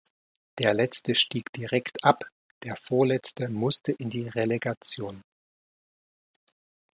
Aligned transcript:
Der 0.57 0.73
Letzte 0.73 1.13
stieg 1.13 1.53
direkt 1.53 2.03
ab, 2.03 2.25
der 2.63 2.75
Vorletzte 2.75 3.49
musste 3.49 3.91
in 3.91 4.09
die 4.09 4.27
Relegation. 4.29 5.21